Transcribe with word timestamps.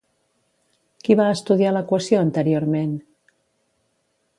Qui 1.03 1.17
va 1.21 1.27
estudiar 1.35 1.75
l'equació 1.77 2.25
anteriorment? 2.29 2.97